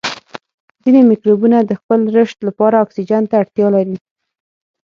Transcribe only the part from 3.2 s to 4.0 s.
ته اړتیا لري.